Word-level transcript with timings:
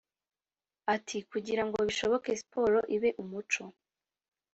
Ati 0.95 1.17
"Kugira 1.31 1.63
ngo 1.65 1.77
bishoboke 1.87 2.29
siporo 2.39 2.79
ibe 2.95 3.09
umuco 3.21 3.63